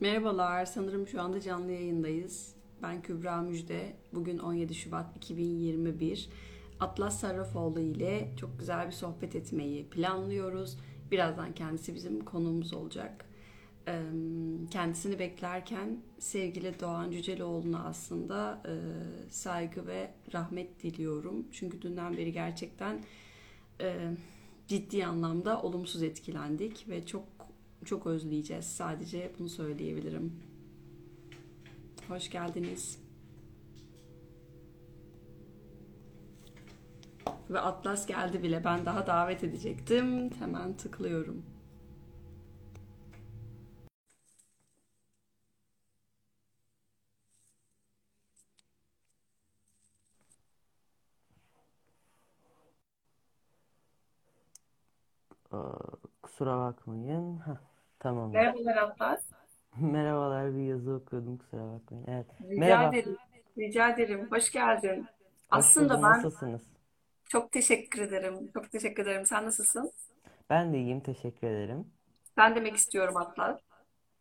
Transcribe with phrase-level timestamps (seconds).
[0.00, 2.54] Merhabalar, sanırım şu anda canlı yayındayız.
[2.82, 3.96] Ben Kübra Müjde.
[4.12, 6.28] Bugün 17 Şubat 2021.
[6.80, 10.78] Atlas Sarrafoğlu ile çok güzel bir sohbet etmeyi planlıyoruz.
[11.10, 13.24] Birazdan kendisi bizim konuğumuz olacak.
[14.70, 18.62] Kendisini beklerken sevgili Doğan Cüceloğlu'na aslında
[19.30, 21.46] saygı ve rahmet diliyorum.
[21.52, 23.04] Çünkü dünden beri gerçekten
[24.68, 27.37] ciddi anlamda olumsuz etkilendik ve çok
[27.84, 28.64] çok özleyeceğiz.
[28.64, 30.32] Sadece bunu söyleyebilirim.
[32.08, 32.98] Hoş geldiniz.
[37.50, 38.64] Ve Atlas geldi bile.
[38.64, 40.30] Ben daha davet edecektim.
[40.30, 41.44] Hemen tıklıyorum.
[56.22, 57.38] Kusura bakmayın.
[57.38, 57.56] Heh,
[57.98, 58.38] tamamdır.
[58.38, 59.20] Merhabalar Atlas.
[59.80, 62.04] Merhabalar bir yazı okuyordum kusura bakmayın.
[62.08, 62.26] Evet.
[62.50, 62.88] Rica Merhaba.
[62.88, 63.16] ederim.
[63.58, 64.28] Rica ederim.
[64.30, 65.06] Hoş geldin.
[65.50, 66.02] Hoş Aslında buldum.
[66.02, 66.62] ben Nasılsınız?
[67.28, 68.50] çok teşekkür ederim.
[68.54, 69.26] Çok teşekkür ederim.
[69.26, 69.92] Sen nasılsın?
[70.50, 71.00] Ben de iyiyim.
[71.00, 71.92] Teşekkür ederim.
[72.36, 73.60] Ben demek istiyorum Atlas.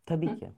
[0.05, 0.53] Tabii ki.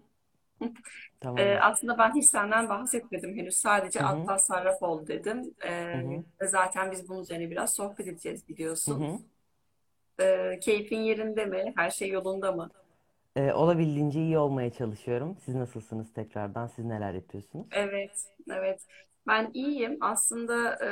[1.38, 1.60] Ee, Tamamdır.
[1.62, 3.58] aslında ben hiç senden bahsetmedim henüz.
[3.58, 4.08] Sadece Hı hı.
[4.08, 5.56] Atlas Sarrafoğlu dedim.
[5.94, 6.24] Hı Ee, hı.
[6.42, 8.48] zaten biz bunun üzerine biraz sohbet edeceğiz
[8.88, 8.94] Hı biliyorsun.
[8.94, 9.20] hı.
[10.22, 11.74] Ee, keyfin yerinde mi?
[11.78, 12.70] Her şey yolunda mı?
[13.36, 15.38] Ee, olabildiğince iyi olmaya çalışıyorum.
[15.46, 16.68] Siz nasılsınız tekrardan?
[16.68, 17.68] Siz neler yapıyorsunuz?
[17.72, 18.86] Evet, evet.
[19.28, 19.98] Ben iyiyim.
[20.02, 20.92] Aslında e,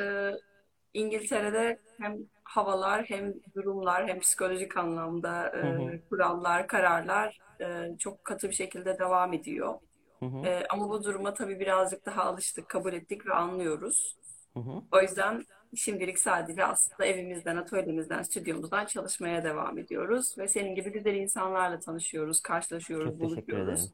[0.94, 5.92] İngiltere'de hem havalar hem durumlar hem psikolojik anlamda Hı hı.
[5.94, 9.80] e, kurallar, kararlar e, çok katı bir şekilde devam ediyor.
[10.20, 10.46] Hı hı.
[10.48, 14.18] E, ama bu duruma tabii birazcık daha alıştık, kabul ettik ve anlıyoruz.
[14.54, 14.84] Hı hı.
[14.92, 15.46] O yüzden
[15.76, 20.38] şimdilik sadece aslında evimizden, atölyemizden, stüdyomuzdan çalışmaya devam ediyoruz.
[20.38, 23.80] Ve senin gibi güzel insanlarla tanışıyoruz, karşılaşıyoruz, Çok teşekkür buluşuyoruz.
[23.80, 23.94] ederim.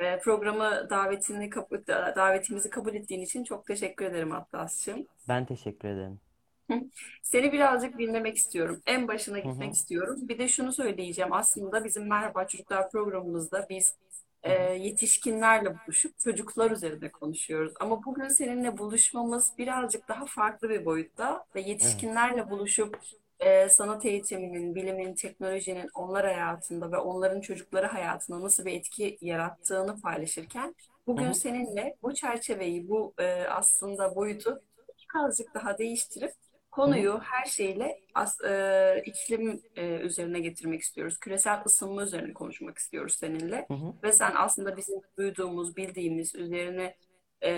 [0.00, 1.50] Ve programı davetini
[2.16, 5.06] davetimizi kabul ettiğin için çok teşekkür ederim Atlas'cığım.
[5.28, 6.20] Ben teşekkür ederim.
[7.22, 8.80] Seni birazcık dinlemek istiyorum.
[8.86, 9.72] En başına gitmek hı.
[9.72, 10.16] istiyorum.
[10.22, 11.32] Bir de şunu söyleyeceğim.
[11.32, 13.94] Aslında bizim Merhaba Çocuklar programımızda biz
[14.44, 17.74] e, yetişkinlerle buluşup çocuklar üzerinde konuşuyoruz.
[17.80, 22.98] Ama bugün seninle buluşmamız birazcık daha farklı bir boyutta ve yetişkinlerle buluşup
[23.40, 30.00] e, sanat eğitiminin, bilimin, teknolojinin onlar hayatında ve onların çocukları hayatında nasıl bir etki yarattığını
[30.00, 30.74] paylaşırken
[31.06, 34.60] bugün seninle bu çerçeveyi, bu e, aslında boyutu
[35.14, 36.32] birazcık daha değiştirip.
[36.74, 41.18] Konuyu her şeyle as, e, iklim e, üzerine getirmek istiyoruz.
[41.18, 43.66] Küresel ısınma üzerine konuşmak istiyoruz seninle.
[43.68, 43.94] Hı hı.
[44.02, 46.96] Ve sen aslında bizim duyduğumuz, bildiğimiz, üzerine
[47.40, 47.50] e,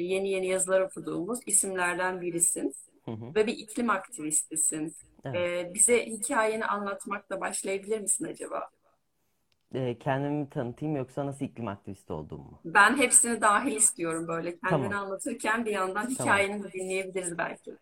[0.00, 2.74] yeni yeni yazılar okuduğumuz isimlerden birisin.
[3.04, 3.34] Hı hı.
[3.34, 4.96] Ve bir iklim aktivistisin.
[5.24, 5.36] Evet.
[5.36, 8.70] E, bize hikayeni anlatmakla başlayabilir misin acaba?
[9.74, 12.60] Ee, kendimi tanıtayım yoksa nasıl iklim aktivisti olduğumu mu?
[12.64, 14.58] Ben hepsini dahil istiyorum böyle.
[14.58, 14.92] Kendini Tamam.
[14.92, 16.10] anlatırken bir yandan Tamam.
[16.10, 17.76] hikayeni de dinleyebiliriz belki.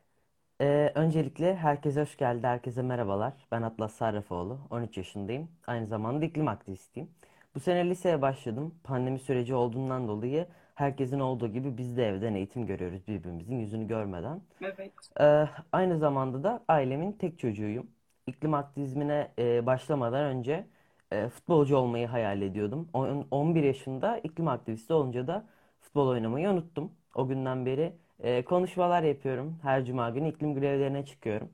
[0.62, 3.32] Ee, öncelikle herkese hoş geldi, herkese merhabalar.
[3.52, 5.48] Ben Atlas Sarrafoğlu, 13 yaşındayım.
[5.66, 7.10] Aynı zamanda iklim aktivistiyim.
[7.54, 8.74] Bu sene liseye başladım.
[8.84, 14.40] Pandemi süreci olduğundan dolayı herkesin olduğu gibi biz de evden eğitim görüyoruz birbirimizin yüzünü görmeden.
[14.62, 14.92] Evet.
[15.20, 17.86] Ee, aynı zamanda da ailemin tek çocuğuyum.
[18.26, 20.66] İklim aktivizmine e, başlamadan önce
[21.12, 22.88] e, futbolcu olmayı hayal ediyordum.
[22.92, 25.44] On- 11 yaşında iklim aktivisti olunca da
[25.80, 26.92] futbol oynamayı unuttum.
[27.14, 27.92] O günden beri
[28.22, 29.58] e, konuşmalar yapıyorum.
[29.62, 31.50] Her cuma günü iklim grevlerine çıkıyorum.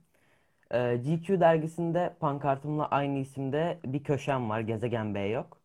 [0.73, 4.61] Ee, GQ dergisinde pankartımla aynı isimde bir köşem var.
[4.61, 5.61] Gezegen B yok.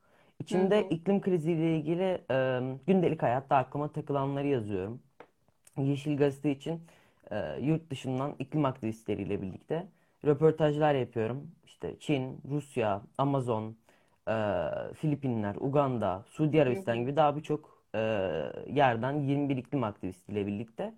[0.51, 0.89] Hı İçinde hı.
[0.89, 5.03] iklim kriziyle ilgili e, gündelik hayatta aklıma takılanları yazıyorum.
[5.77, 6.81] Yeşil Gazete için
[7.31, 9.87] e, yurt dışından iklim aktivistleriyle birlikte
[10.25, 11.51] röportajlar yapıyorum.
[11.65, 13.77] İşte Çin, Rusya, Amazon,
[14.27, 14.33] e,
[14.95, 17.01] Filipinler, Uganda, Suudi Hı Arabistan hı.
[17.01, 17.99] gibi daha birçok e,
[18.67, 20.93] yerden 21 iklim aktivistiyle birlikte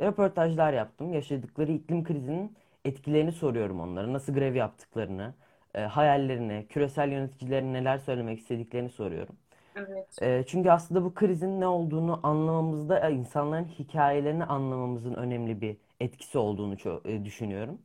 [0.00, 1.12] röportajlar yaptım.
[1.12, 4.12] Yaşadıkları iklim krizinin etkilerini soruyorum onlara.
[4.12, 5.34] Nasıl grev yaptıklarını,
[5.74, 9.36] e, hayallerini, küresel yöneticilerin neler söylemek istediklerini soruyorum.
[9.76, 10.22] Evet.
[10.22, 16.38] E, çünkü aslında bu krizin ne olduğunu anlamamızda e, insanların hikayelerini anlamamızın önemli bir etkisi
[16.38, 17.82] olduğunu ço- düşünüyorum.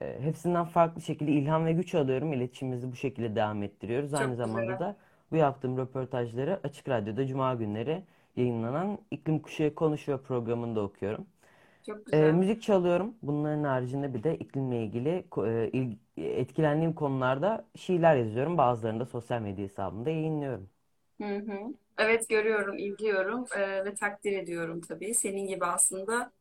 [0.00, 2.32] E, hepsinden farklı şekilde ilham ve güç alıyorum.
[2.32, 4.14] İletişimimizi bu şekilde devam ettiriyoruz.
[4.14, 4.80] Aynı Çok zamanda güzel.
[4.80, 4.96] da
[5.32, 8.04] bu yaptığım röportajları Açık Radyo'da Cuma günleri
[8.36, 11.26] yayınlanan İklim Kuşağı Konuşuyor programında okuyorum.
[11.82, 12.32] Çok E, güzel.
[12.32, 13.14] müzik çalıyorum.
[13.22, 15.08] Bunların haricinde bir de iklimle ilgili
[15.46, 18.58] e, il- etkilendiğim konularda şiirler yazıyorum.
[18.58, 20.70] Bazılarını da sosyal medya hesabımda yayınlıyorum.
[21.20, 21.58] Hı hı.
[21.98, 25.14] Evet görüyorum, izliyorum e, ve takdir ediyorum tabii.
[25.14, 26.32] Senin gibi aslında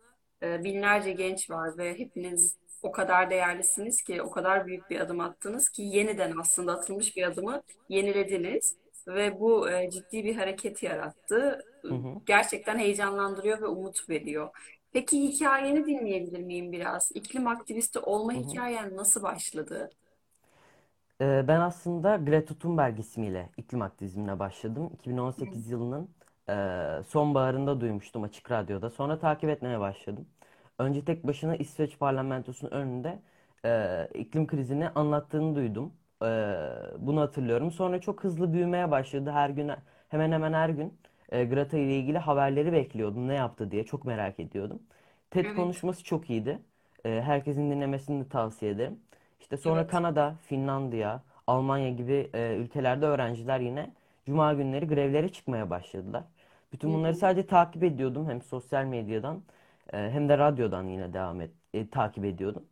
[0.44, 5.20] e, binlerce genç var ve hepiniz o kadar değerlisiniz ki, o kadar büyük bir adım
[5.20, 8.78] attınız ki yeniden aslında atılmış bir adımı yenilediniz.
[9.08, 11.60] Ve bu e, ciddi bir hareket yarattı.
[11.90, 12.22] Hı hı.
[12.26, 14.50] Gerçekten heyecanlandırıyor ve umut veriyor.
[14.92, 17.12] Peki hikayeni dinleyebilir miyim biraz?
[17.16, 18.42] İklim aktivisti olma Hı hı.
[18.52, 19.90] hikayen nasıl başladı?
[21.22, 24.90] Ee, ben aslında Greta Thunberg ismiyle iklim aktivizmine başladım.
[25.40, 26.10] Hı 2018 yılının
[26.50, 28.90] e, sonbaharında duymuştum Açık Radyo'da.
[28.90, 30.28] Sonra takip etmeye başladım.
[30.80, 33.20] Önce tek başına İsveç parlamentosunun önünde
[33.66, 35.94] e, iklim krizini anlattığını duydum.
[36.24, 36.26] E,
[37.00, 37.72] bunu hatırlıyorum.
[37.72, 39.32] Sonra çok hızlı büyümeye başladı.
[39.32, 39.72] Her gün
[40.10, 40.94] hemen hemen her gün
[41.32, 43.28] e, Greta ile ilgili haberleri bekliyordum.
[43.28, 44.80] Ne yaptı diye çok merak ediyordum.
[45.32, 46.60] TED Evet, konuşması çok iyiydi.
[47.06, 49.00] E, herkesin dinlemesini de tavsiye ederim.
[49.40, 49.88] İşte sonra evet.
[49.88, 53.94] Kanada, Finlandiya, Almanya gibi e, ülkelerde öğrenciler yine
[54.26, 56.24] cuma günleri grevlere çıkmaya başladılar.
[56.86, 59.44] Hı Bütün bunları hı, sadece takip ediyordum hem sosyal medyadan
[59.94, 62.64] e, hem de radyodan yine devam et, e, takip ediyordum.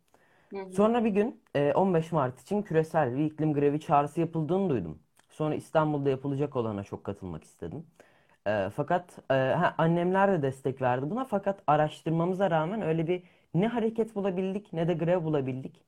[0.70, 5.02] Sonra bir gün e, 15 Mart için küresel bir iklim grevi çağrısı yapıldığını duydum.
[5.28, 7.86] Sonra İstanbul'da yapılacak olana çok katılmak istedim.
[8.46, 11.24] E, fakat e, ha, annemler de destek verdi buna.
[11.24, 13.22] Fakat araştırmamıza rağmen öyle bir
[13.54, 15.84] ne hareket bulabildik ne de grev bulabildik.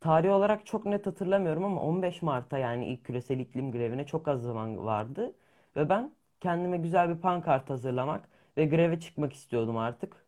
[0.00, 4.42] Tarih olarak çok net hatırlamıyorum ama 15 Mart'a yani ilk küresel iklim grevine çok az
[4.42, 5.34] zaman vardı.
[5.76, 10.26] Ve ben kendime güzel bir pankart hazırlamak ve greve çıkmak istiyordum artık.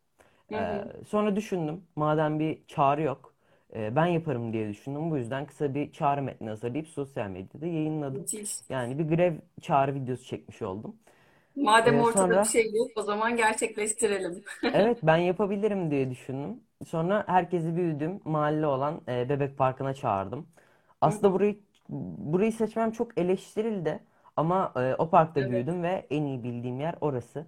[0.49, 0.91] Hı Ee, hı.
[1.07, 3.28] sonra düşündüm madem bir çağrı yok
[3.75, 5.11] e, ben yaparım diye düşündüm.
[5.11, 8.27] Bu yüzden kısa bir çağrı metni hazırlayıp sosyal medyada yayınladım.
[8.29, 8.59] Müthiş.
[8.69, 10.95] Yani bir grev çağrı videosu çekmiş oldum.
[11.55, 14.43] Madem Ee, ortada bir sonra şey yok, o zaman gerçekleştirelim.
[14.73, 16.63] Evet ben yapabilirim diye düşündüm.
[16.87, 18.21] Sonra herkesi büyüdüm.
[18.25, 20.47] Mahalle olan e, Bebek Parkı'na çağırdım.
[21.01, 21.33] Aslında hı.
[21.33, 23.99] burayı burayı seçmem çok eleştirildi.
[24.35, 25.49] Ama e, o parkta Evet.
[25.49, 27.47] büyüdüm ve en iyi bildiğim yer orası.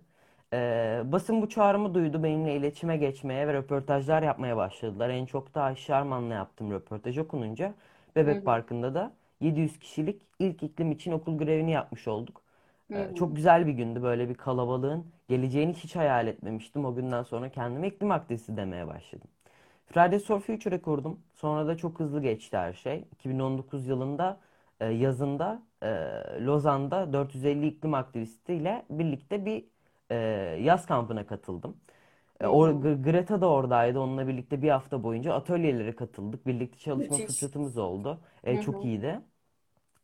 [0.53, 2.23] E, basın bu çağrımı duydu.
[2.23, 5.09] Benimle iletişime geçmeye ve röportajlar yapmaya başladılar.
[5.09, 7.73] En çok da Ayşe Arman'la yaptığım röportaj okununca
[8.15, 8.43] Bebek hı.
[8.43, 12.41] Parkı'nda da 700 kişilik ilk iklim için okul grevini yapmış olduk.
[12.93, 13.15] Ee.
[13.15, 14.03] Çok güzel bir gündü.
[14.03, 16.85] Böyle bir kalabalığın geleceğini hiç hayal etmemiştim.
[16.85, 19.27] O günden sonra kendime iklim aktivisti demeye başladım.
[19.87, 21.19] Fridays for Future'ı kurdum.
[21.35, 23.05] Sonra da çok hızlı geçti her şey.
[23.11, 24.39] 2019 yılında
[24.81, 25.61] yazında
[26.41, 29.65] Lozan'da 450 iklim aktivistiyle birlikte bir
[30.11, 30.15] e,
[30.61, 31.77] yaz kampına katıldım.
[32.41, 32.45] E.
[32.45, 33.99] G- Greta da oradaydı.
[33.99, 36.47] Onunla birlikte bir hafta boyunca atölyelere katıldık.
[36.47, 37.39] Birlikte çalışma Müthiş.
[37.39, 38.19] fırsatımız oldu.
[38.43, 39.21] E, çok iyiydi.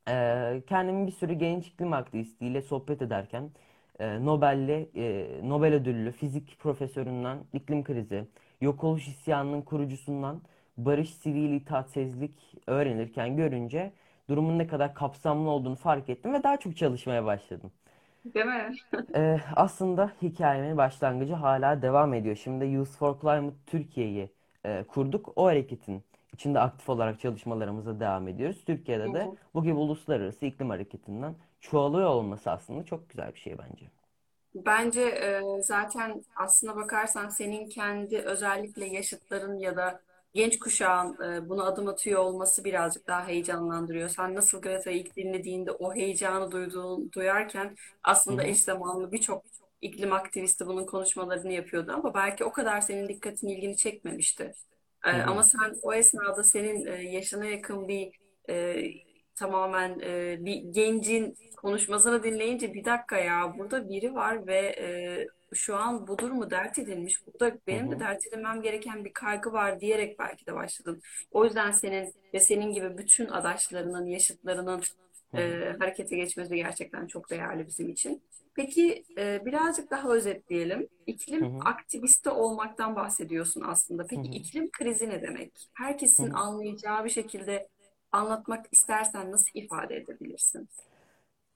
[0.09, 3.51] Ee, kendimi bir sürü genç iklim aktivistiyle sohbet ederken
[3.99, 8.27] e, Nobel'li, e, Nobel ödüllü fizik profesöründen iklim krizi,
[8.61, 10.41] yok oluş isyanının kurucusundan
[10.77, 13.93] barış, sivil itaatsizlik öğrenirken görünce
[14.29, 17.71] durumun ne kadar kapsamlı olduğunu fark ettim ve daha çok çalışmaya başladım.
[18.33, 18.75] Değil mi?
[19.15, 22.35] Ee, aslında hikayemin başlangıcı hala devam ediyor.
[22.35, 24.29] Şimdi Youth for Climate Türkiye'yi
[24.65, 25.33] e, kurduk.
[25.35, 26.03] O hareketin
[26.33, 28.63] içinde aktif olarak çalışmalarımıza devam ediyoruz.
[28.65, 33.85] Türkiye'de de bu gibi uluslararası iklim hareketinden çoğalıyor olması aslında çok güzel bir şey bence.
[34.55, 40.01] Bence e, zaten aslına bakarsan senin kendi özellikle yaşıtların ya da
[40.37, 44.09] genç kuşağın e, buna adım atıyor olması birazcık daha heyecanlandırıyor.
[44.09, 49.45] Sen nasıl Greta'yı ilk dinlediğinde o heyecanı duyduğun, duyarken aslında eş zamanlı birçok
[49.81, 54.53] iklim aktivisti bunun konuşmalarını yapıyordu ama belki o kadar senin dikkatini ilgini çekmemişti.
[55.05, 58.11] E, ama sen o esnada senin e, yaşına yakın bir
[58.49, 58.83] e,
[59.37, 64.57] tamamen e, bir gencin konuşmasını dinleyince bir dakika ya burada biri var ve
[65.51, 67.27] e, şu an bu durumu dert edilmiş.
[67.27, 71.01] Burada hı benim de hı, dert edinmem gereken bir kaygı var diyerek belki de başladın.
[71.31, 74.81] O yüzden senin ve senin gibi bütün adaşlarının, yaşıtlarının
[75.31, 78.23] hı hı, e, harekete geçmesi gerçekten çok değerli bizim için.
[78.55, 80.87] Peki e, birazcık daha özetleyelim.
[81.39, 84.07] hı İklim hı, aktivisti olmaktan bahsediyorsun aslında.
[84.15, 85.69] hı Peki hı, iklim krizi ne demek?
[86.17, 86.33] hı Herkesin hı.
[86.33, 87.67] anlayacağı bir şekilde
[88.11, 90.69] anlatmak istersen nasıl ifade edebilirsin?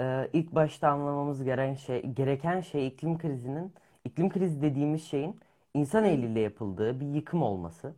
[0.01, 3.74] Ee, ilk başta anlamamız gereken şey, gereken şey iklim krizinin,
[4.05, 5.39] iklim krizi dediğimiz şeyin
[5.74, 7.96] insan eliyle yapıldığı bir yıkım olması.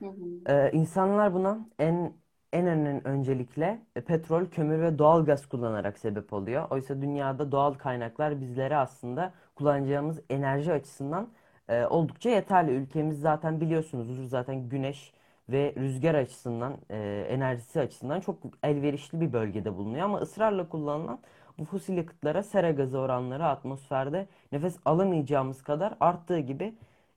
[0.00, 2.14] hı hı, Ee, insanlar buna en
[2.52, 6.70] en önemli öncelikle petrol, kömür ve doğal gaz kullanarak sebep oluyor.
[6.70, 11.28] Oysa dünyada doğal kaynaklar bizlere aslında kullanacağımız enerji açısından
[11.68, 12.70] e, oldukça yeterli.
[12.72, 15.12] Ülkemiz zaten biliyorsunuzdur zaten güneş
[15.48, 20.04] ve rüzgar açısından, e, enerjisi açısından çok elverişli bir bölgede bulunuyor.
[20.04, 21.20] Ama ısrarla kullanılan
[21.58, 26.74] bu fosil yakıtlara sera gazı oranları atmosferde nefes alamayacağımız kadar arttığı gibi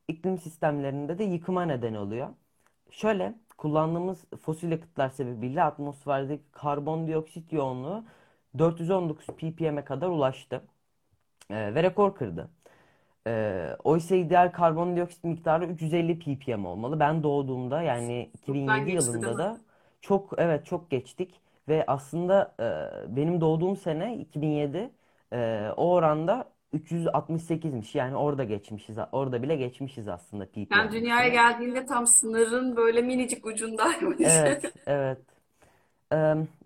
[0.08, 2.30] iklim sistemlerinde de yıkıma neden oluyor.
[2.92, 8.06] Şöyle kullandığımız fosil yakıtlar sebebiyle atmosferdeki karbondioksit yoğunluğu
[8.58, 10.64] 419 ppm'e kadar ulaştı
[11.50, 12.50] Ee, ve rekor kırdı.
[13.28, 17.00] Ee, oysa ideal karbondioksit miktarı 350 ppm olmalı.
[17.00, 19.62] Ben doğduğumda yani Çoktan 2007 geçti yılında da
[20.02, 22.56] çok evet çok geçtik Ve aslında
[23.10, 24.92] e, benim doğduğum sene 2007
[25.34, 27.98] e, o oranda 368'miş.
[27.98, 28.98] Yani orada geçmişiz.
[29.12, 34.18] Orada bile geçmişiz aslında peak Yani dünyaya geldiğinde tam sınırın böyle minicik ucundaymış.
[34.28, 35.37] Evet, evet.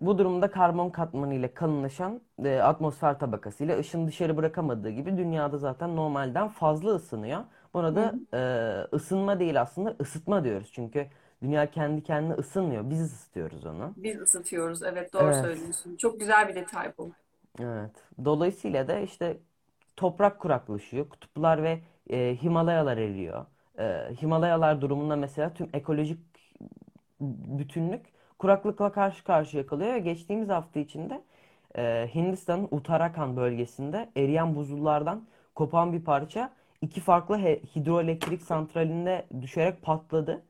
[0.00, 5.58] Bu durumda karbon katmanı ile kalınlaşan e, atmosfer tabakası ile ışın dışarı bırakamadığı gibi dünyada
[5.58, 7.44] zaten normalden fazla ısınıyor.
[7.74, 10.70] Buna da e, ısınma değil aslında ısıtma diyoruz.
[10.74, 11.06] Çünkü
[11.42, 12.90] dünya kendi kendine ısınmıyor.
[12.90, 13.94] Biz ısıtıyoruz onu.
[13.96, 14.82] Biz ısıtıyoruz.
[14.82, 15.96] Evet doğru Evet, söylüyorsun.
[15.96, 17.12] Çok güzel bir detay bu.
[17.60, 17.90] evet.
[18.24, 19.38] Dolayısıyla da işte
[19.96, 21.08] toprak kuraklaşıyor.
[21.08, 21.80] Kutuplar ve
[22.10, 23.46] e, Himalayalar eriyor.
[23.78, 23.84] E,
[24.22, 26.20] Himalayalar durumunda mesela tüm ekolojik
[27.20, 28.06] bütünlük
[28.42, 31.22] kuraklıkla karşı karşıya kalıyor ve geçtiğimiz hafta içinde
[31.76, 40.42] e, Hindistan'ın Uttarakhand bölgesinde eriyen buzullardan kopan bir parça iki farklı hidroelektrik santralinde düşerek patladı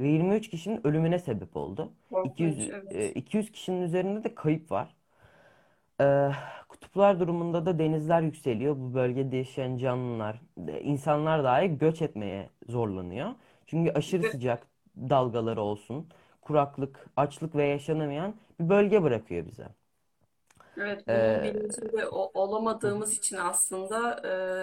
[0.00, 1.92] ve 23 kişinin ölümüne sebep oldu.
[2.10, 2.32] Korkunç.
[2.32, 3.16] 200 e, Evet.
[3.16, 4.94] 200 kişinin üzerinde de kayıp var.
[6.00, 6.30] Ee,
[6.68, 8.76] kutuplar durumunda da denizler yükseliyor.
[8.76, 13.30] Bu bölgede yaşayan canlılar, e, insanlar dahi göç etmeye zorlanıyor.
[13.66, 14.66] Çünkü aşırı sıcak
[14.96, 16.06] dalgaları olsun,
[16.50, 19.68] kuraklık, açlık ve yaşanamayan bir bölge bırakıyor bize.
[20.76, 24.20] Evet, bunun Ee, bilincinde olamadığımız için aslında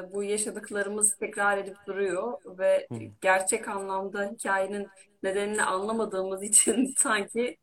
[0.09, 4.87] e, bu yaşadıklarımız tekrar edip duruyor ve hı, gerçek anlamda hikayenin
[5.23, 7.57] nedenini anlamadığımız için sanki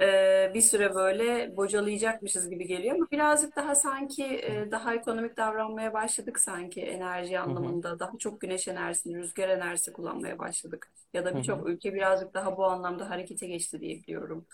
[0.00, 5.92] e, bir süre böyle bocalayacakmışız gibi geliyor ama birazcık daha sanki e, daha ekonomik davranmaya
[5.92, 11.24] başladık sanki enerji hı hı, anlamında daha çok güneş enerjisi, rüzgar enerjisi kullanmaya başladık ya
[11.24, 11.38] da hı hı.
[11.38, 14.46] birçok ülke birazcık daha bu anlamda harekete geçti diye biliyorum.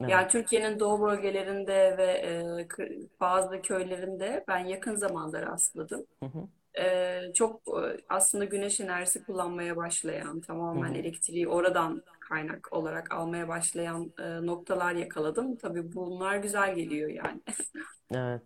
[0.00, 0.10] Evet.
[0.12, 6.06] Yani Türkiye'nin doğu bölgelerinde ve e, bazı köylerinde ben yakın zamanda rastladım.
[6.22, 6.48] Hı hı,
[6.80, 10.40] E, çok e, aslında güneş enerjisi kullanmaya başlayan,
[10.72, 12.02] hı tamamen hı, elektriği oradan
[12.32, 15.56] kaynak olarak almaya başlayan e, noktalar yakaladım.
[15.56, 17.42] Tabii bunlar güzel geliyor yani.
[18.14, 18.42] Evet.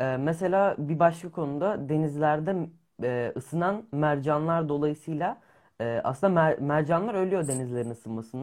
[0.00, 2.56] Ee, mesela bir başka konuda denizlerde
[3.02, 5.40] e, ısınan mercanlar dolayısıyla
[5.80, 7.90] e, aslında mer- mercanlar ölüyor denizlerin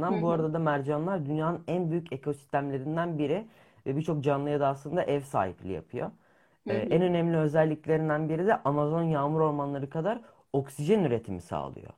[0.10, 0.22] Hı ısınmasından.
[0.22, 3.48] Bu hı, arada da mercanlar dünyanın en büyük ekosistemlerinden biri
[3.86, 6.12] ve birçok canlıya da aslında ev sahipliği yapıyor.
[6.68, 7.04] hı E, en hı.
[7.04, 10.22] önemli özelliklerinden biri de Amazon yağmur ormanları kadar
[10.54, 11.94] oksijen üretimi sağlıyor.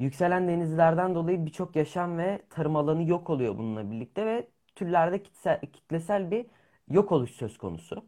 [0.00, 5.60] Yükselen denizlerden dolayı birçok yaşam ve tarım alanı yok oluyor bununla birlikte ve türlerde kitlesel,
[5.60, 6.46] kitlesel bir
[6.90, 8.04] yok oluş söz konusu.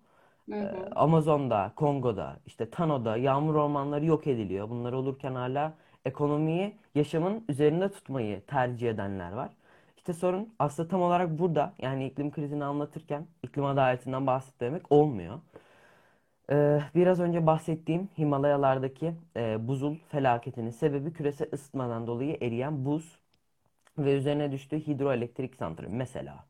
[0.49, 0.93] Hı Ee, hı.
[0.97, 4.71] Amazon'da, Kongo'da, işte Tano'da yağmur ormanları yok ediliyor.
[4.71, 9.51] Bunlar olurken hala ekonomiyi yaşamın üzerinde tutmayı tercih edenler var.
[9.97, 11.75] İşte sorun aslında tam olarak burada.
[11.79, 15.41] Yani iklim krizini anlatırken iklim adaletinden bahsetmemek olmuyor.
[16.51, 23.19] Ee, biraz önce bahsettiğim Himalayalardaki e, buzul felaketinin sebebi küresel ısıtmadan dolayı eriyen buz
[23.99, 26.45] ve üzerine düştüğü hidroelektrik santrali mesela.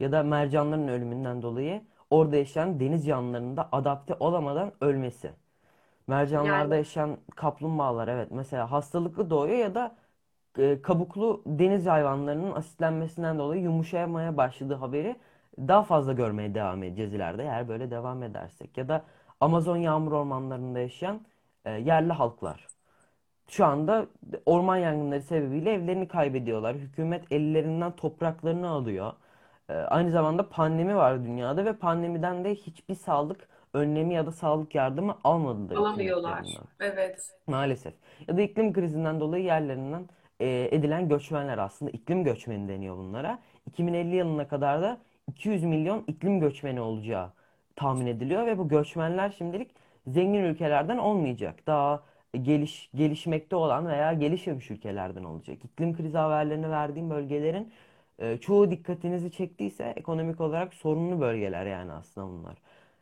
[0.00, 5.30] Ya da mercanların ölümünden dolayı orada yaşayan deniz canlılarının da adapte olamadan ölmesi.
[6.06, 9.96] Mercanlarda Yani yaşayan kaplumbağalar evet mesela hastalıklı doğuyor ya da
[10.58, 15.16] e, kabuklu deniz hayvanlarının asitlenmesinden dolayı yumuşamaya başladığı haberi
[15.58, 18.78] daha fazla görmeye devam edeceğiz ileride eğer böyle devam edersek.
[18.78, 19.04] Ya da
[19.40, 21.20] Amazon yağmur ormanlarında yaşayan
[21.64, 22.66] e, yerli halklar.
[23.48, 24.06] Şu anda
[24.46, 26.74] orman yangınları sebebiyle evlerini kaybediyorlar.
[26.74, 29.12] Hükümet ellerinden topraklarını alıyor.
[29.70, 34.74] Ee, aynı zamanda pandemi var dünyada ve pandemiden de hiçbir sağlık önlemi ya da sağlık
[34.74, 36.46] yardımı almadılar alamıyorlar.
[36.80, 37.30] Evet.
[37.46, 37.94] Maalesef.
[38.28, 40.08] Ya da iklim krizinden dolayı yerlerinden
[40.40, 43.38] e, edilen göçmenler aslında iklim göçmeni deniyor bunlara.
[43.66, 47.32] 2050 yılına kadar da 200 milyon iklim göçmeni olacağı
[47.80, 49.70] tahmin ediliyor ve bu göçmenler şimdilik
[50.06, 51.66] zengin ülkelerden olmayacak.
[51.66, 52.02] Daha
[52.42, 55.64] geliş gelişmekte olan veya gelişmemiş ülkelerden olacak.
[55.64, 57.72] İklim krizi haberlerini verdiğim bölgelerin
[58.18, 62.58] e, çoğu dikkatinizi çektiyse ekonomik olarak sorunlu bölgeler yani aslında bunlar.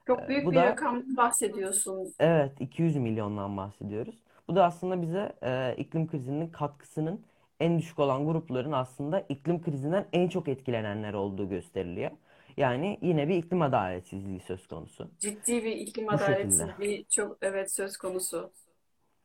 [0.07, 2.15] Çok E, büyük bu bir da rakamdan bahsediyorsun.
[2.21, 4.15] Evet, 200 milyondan bahsediyoruz.
[4.49, 7.27] Bu da aslında bize e, iklim krizinin katkısının
[7.61, 12.11] en düşük olan grupların aslında iklim krizinden en çok etkilenenler olduğu gösteriliyor.
[12.59, 15.11] Yani yine bir iklim adaletsizliği söz konusu.
[15.19, 18.53] Ciddi bir iklim adaletsizliği çok evet söz konusu.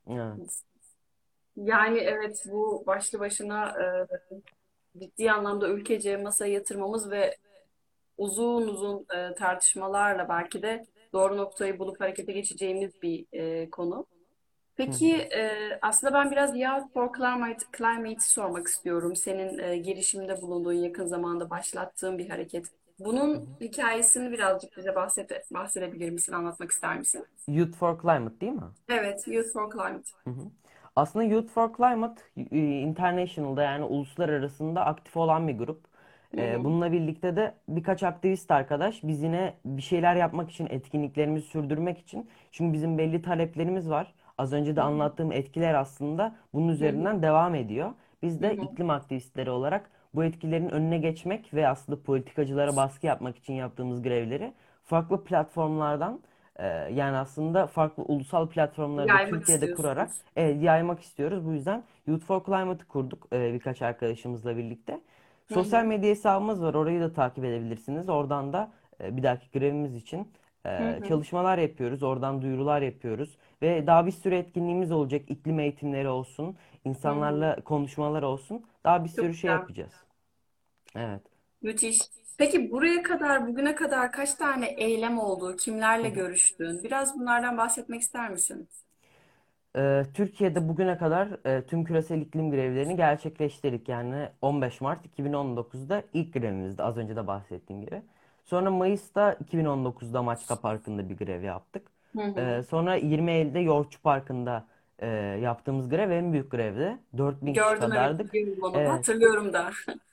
[0.09, 0.63] Evet.
[1.55, 3.85] Yani evet bu başlı başına e,
[4.99, 7.37] ciddi anlamda ülkece masaya yatırmamız ve
[8.17, 14.05] uzun uzun e, tartışmalarla belki de doğru noktayı bulup harekete geçeceğimiz bir e, konu.
[14.75, 19.15] Peki e, aslında ben biraz Youth for Climate, Climate'i sormak istiyorum.
[19.15, 22.82] Senin e, girişimde bulunduğun yakın zamanda başlattığın bir hareket.
[23.05, 27.25] Bunun hikayesini birazcık bize bahset, bahsedebilir misin, anlatmak ister misin?
[27.47, 28.61] Youth for Climate değil mi?
[28.89, 30.09] Evet, Youth for Climate.
[30.23, 30.51] Hı hı.
[30.95, 35.93] Aslında Youth for Climate e, International'da yani uluslararasında aktif olan bir grup.
[36.37, 41.99] Ee, bununla birlikte de birkaç aktivist arkadaş biz yine bir şeyler yapmak için, etkinliklerimizi sürdürmek
[41.99, 42.29] için.
[42.51, 44.13] Çünkü bizim belli taleplerimiz var.
[44.37, 47.91] Az önce de anlattığım etkiler aslında bunun üzerinden devam ediyor.
[48.23, 53.53] Biz de iklim aktivistleri olarak bu etkilerin önüne geçmek ve aslında politikacılara baskı yapmak için
[53.53, 54.53] yaptığımız grevleri
[54.85, 56.19] farklı platformlardan
[56.55, 61.45] e, yani aslında farklı ulusal platformları da Türkiye'de kurarak e, yaymak istiyoruz.
[61.45, 65.01] Bu yüzden Youth for Climate'ı kurduk e, birkaç arkadaşımızla birlikte.
[65.53, 66.73] Sosyal medya hesabımız var.
[66.73, 68.09] Orayı da takip edebilirsiniz.
[68.09, 68.71] Oradan da
[69.03, 70.27] e, bir dahaki grevimiz için
[70.77, 71.03] Hı e, hı.
[71.07, 72.03] çalışmalar yapıyoruz.
[72.03, 73.37] Oradan duyurular yapıyoruz.
[73.61, 75.21] Ve daha bir sürü etkinliğimiz olacak.
[75.31, 76.57] İklim eğitimleri olsun,
[77.03, 77.13] Hı hı.
[77.13, 78.65] insanlarla konuşmalar olsun.
[78.83, 79.51] Daha bir sürü Çok şey güzel.
[79.51, 79.93] yapacağız.
[80.95, 81.21] Evet.
[81.61, 81.99] Müthiş.
[82.37, 85.55] Peki buraya kadar, bugüne kadar kaç tane eylem oldu?
[85.55, 86.09] Kimlerle hı.
[86.09, 86.83] görüştün?
[86.83, 88.69] Biraz bunlardan bahsetmek ister misin?
[89.75, 93.89] Ee, Türkiye'de bugüne kadar e, tüm küresel iklim grevlerini gerçekleştirdik.
[93.89, 98.01] Yani 15 Mart 2019'da ilk grevimizdi az önce de bahsettiğim gibi.
[98.43, 101.87] Sonra Mayıs'ta 2019'da Maçka Parkı'nda bir grev yaptık.
[102.15, 102.39] Hı hı.
[102.39, 104.65] Ee, sonra 20 Eylül'de Yoğurtçu Parkı'nda
[104.99, 105.07] e,
[105.41, 106.97] yaptığımız grev en büyük grevdi.
[107.17, 108.33] 4000 kişi Gördüm kadardık.
[108.61, 108.73] onu.
[108.77, 108.89] Evet.
[108.89, 109.69] Hatırlıyorum da.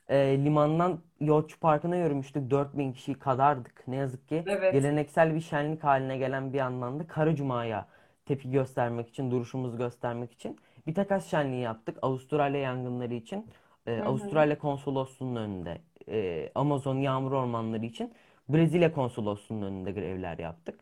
[0.09, 2.51] E, limandan Yoğurtçu Parkı'na yürümüştük.
[2.51, 3.89] 4000 kişi kadardık.
[3.89, 4.73] Ne yazık ki Evet.
[4.73, 7.87] geleneksel bir şenlik haline gelen bir yandan da Kara Cuma'ya
[8.27, 11.99] tepki göstermek için, duruşumuzu göstermek için bir takas şenliği yaptık.
[12.03, 13.47] Avustralya yangınları için,
[13.87, 14.01] e.
[14.01, 15.79] Avustralya Konsolosluğu'nun önünde,
[16.11, 18.13] e, Amazon yağmur ormanları için
[18.49, 20.81] Brezilya Konsolosluğu'nun önünde grevler yaptık.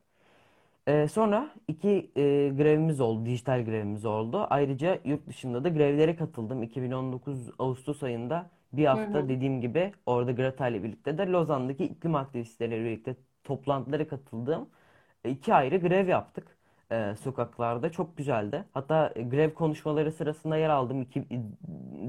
[0.88, 4.46] Ee, sonra iki e, grevimiz oldu, dijital grevimiz oldu.
[4.50, 6.62] Ayrıca yurt dışında da grevlere katıldım.
[6.62, 9.28] 2019 Ağustos ayında bir Hı hafta hı.
[9.28, 14.68] dediğim gibi orada Greta ile birlikte de Lozan'daki iklim aktivistleriyle birlikte toplantılara katıldığım
[15.24, 16.56] e, iki ayrı grev yaptık
[16.92, 17.90] e, sokaklarda.
[17.92, 18.64] Çok güzeldi.
[18.74, 21.26] Hatta e, grev konuşmaları sırasında yer aldım iki,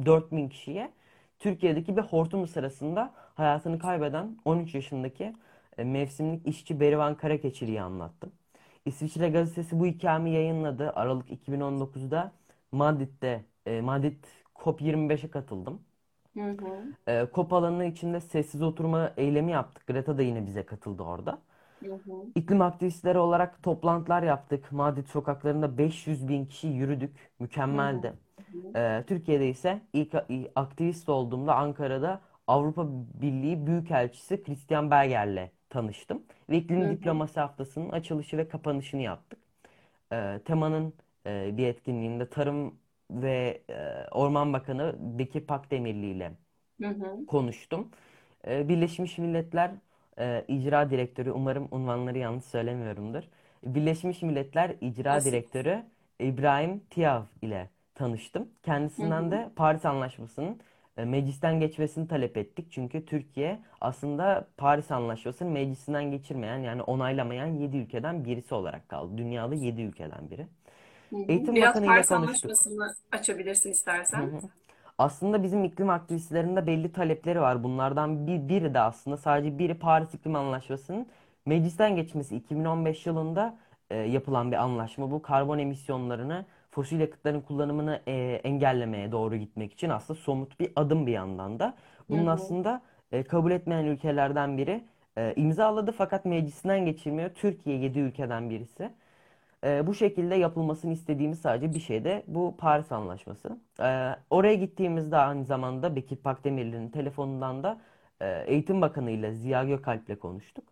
[0.05, 0.91] 4000 kişiye.
[1.39, 5.33] Türkiye'deki bir hortum sırasında hayatını kaybeden 13 yaşındaki
[5.77, 8.31] e, mevsimlik işçi Berivan Karakeçili'yi anlattım.
[8.85, 10.91] İsviçre gazetesi bu hikayemi yayınladı.
[10.95, 12.31] Aralık 2019'da
[12.71, 14.23] Madrid'de, e, Madrid
[14.55, 15.81] COP25'e katıldım.
[16.35, 16.93] Hı hı.
[17.07, 19.87] E, COP alanı içinde sessiz oturma eylemi yaptık.
[19.87, 21.41] Greta da yine bize katıldı orada.
[21.83, 22.33] Hı hı.
[22.35, 24.71] İklim aktivistleri olarak toplantılar yaptık.
[24.71, 27.31] Madrid sokaklarında 500 bin kişi yürüdük.
[27.39, 28.07] Mükemmeldi.
[28.07, 28.17] Hı hı.
[28.75, 30.15] Ee, Türkiye'de ise ilk
[30.55, 32.87] aktivist olduğumda Ankara'da Avrupa
[33.21, 36.23] Birliği Büyükelçisi Christian Berger'le tanıştım.
[36.49, 36.89] Ve iklim hı.
[36.89, 39.39] diplomasi haftasının açılışı ve kapanışını yaptık.
[40.13, 40.93] Ee, temanın
[41.25, 42.79] e, bir etkinliğinde Tarım
[43.11, 46.31] ve e, Orman Bakanı Bekir Pakdemirli ile
[47.27, 47.91] konuştum.
[48.47, 49.71] Ee, Birleşmiş Milletler
[50.19, 53.23] e, İcra Direktörü, umarım unvanları yanlış söylemiyorumdur.
[53.63, 55.31] Birleşmiş Milletler İcra Olsun.
[55.31, 55.83] Direktörü
[56.19, 58.47] İbrahim Tiav ile tanıştım.
[58.63, 59.31] Kendisinden hı.
[59.31, 60.59] de Paris Anlaşması'nın
[60.97, 62.71] e, meclisten geçmesini talep ettik.
[62.71, 69.17] Çünkü Türkiye aslında Paris Anlaşması'nı meclisinden geçirmeyen yani onaylamayan 7 ülkeden birisi olarak kaldı.
[69.17, 70.47] Dünyada 7 ülkeden biri.
[71.27, 72.51] Eğitim Biraz Bakanı ile Paris konuştuk.
[72.51, 74.21] Anlaşması'nı açabilirsin istersen.
[74.21, 74.39] hı.
[74.97, 77.63] Aslında bizim iklim aktivistlerinde belli talepleri var.
[77.63, 81.07] Bunlardan bir, biri de aslında sadece biri Paris İklim Anlaşması'nın
[81.45, 83.57] meclisten geçmesi 2015 yılında
[83.89, 85.11] e, yapılan bir anlaşma.
[85.11, 86.45] Bu karbon emisyonlarını,
[86.79, 91.75] fosil yakıtların kullanımını e, engellemeye doğru gitmek için aslında somut bir adım bir yandan da.
[92.09, 92.31] Bunun hı.
[92.31, 94.83] aslında e, kabul etmeyen ülkelerden biri
[95.17, 97.29] e, imzaladı fakat meclisinden geçirmiyor.
[97.29, 98.89] Türkiye 7 ülkeden birisi.
[99.63, 103.59] Ee, bu şekilde yapılmasını istediğimiz sadece bir şey de bu Paris Anlaşması.
[103.81, 107.81] Ee, oraya gittiğimizde aynı zamanda Bekir Pakdemirli'nin telefonundan da
[108.21, 110.65] e, Eğitim Bakanı ile Ziya Gökalp ile konuştuk.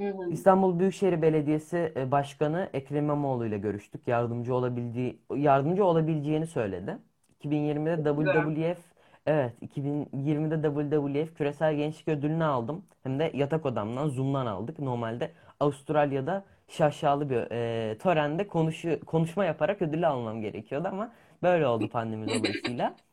[0.00, 0.30] Hı hı.
[0.30, 4.08] İstanbul Büyükşehir Belediyesi e, Başkanı Ekrem İmamoğlu ile görüştük.
[4.08, 6.98] Yardımcı olabildiği, yardımcı olabileceğini söyledi.
[7.36, 8.34] 2020'de Güzel.
[8.34, 8.78] WWF,
[9.26, 12.84] evet 2020'de WWF Küresel Gençlik Ödülünü aldım.
[13.02, 14.78] Hem de yatak odamdan, Zoom'dan aldık.
[14.78, 21.88] Normalde Avustralya'da şaşalı bir e, törende konuşu, konuşma yaparak ödülü almam gerekiyordu ama böyle oldu
[21.88, 22.96] pandemi dolayısıyla.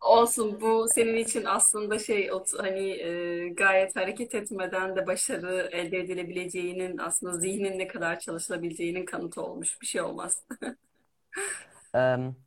[0.00, 5.98] Olsun bu senin için aslında şey ot- hani e, gayet hareket etmeden de başarı elde
[5.98, 10.44] edilebileceğinin aslında zihnin ne kadar çalışılabileceğinin kanıtı olmuş bir şey olmaz.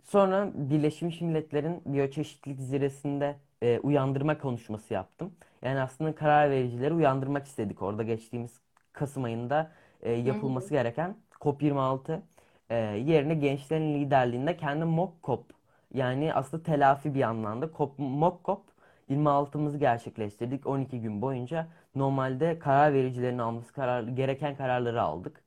[0.03, 5.33] Sonra Birleşmiş Milletler'in biyoçeşitlilik zirvesinde e, uyandırma konuşması yaptım.
[5.61, 7.81] Yani aslında karar vericileri uyandırmak istedik.
[7.81, 8.51] Orada geçtiğimiz
[8.93, 10.53] Kasım ayında e, Hı hı.
[10.53, 12.21] yapılması gereken COP26
[12.69, 15.45] e, yerine gençlerin liderliğinde kendi mock COP
[15.93, 18.63] yani aslında telafi bir anlamda COP, mock COP
[19.09, 21.67] 26'mızı gerçekleştirdik 12 gün boyunca.
[21.95, 25.43] Normalde karar vericilerin alması karar, gereken kararları aldık.